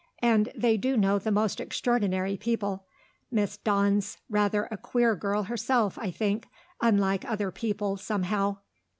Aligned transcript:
And 0.23 0.51
they 0.55 0.77
do 0.77 0.97
know 0.97 1.19
the 1.19 1.29
most 1.29 1.59
extraordinary 1.59 2.35
people. 2.35 2.87
Miss 3.29 3.57
Dawn's 3.57 4.17
rather 4.31 4.63
a 4.71 4.75
queer 4.75 5.15
girl 5.15 5.43
herself, 5.43 5.95
I 5.99 6.09
think; 6.09 6.47
unlike 6.81 7.23
other 7.23 7.51
people, 7.51 7.97
somehow. 7.97 8.57